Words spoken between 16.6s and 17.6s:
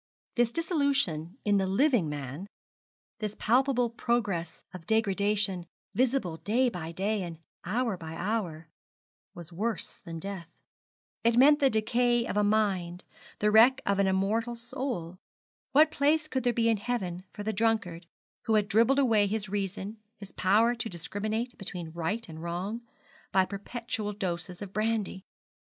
in heaven for the